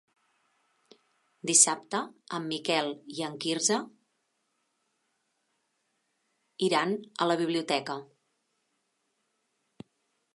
[1.49, 1.99] Dissabte
[2.37, 3.77] en Miquel i en Quirze
[6.69, 7.99] iran a la biblioteca.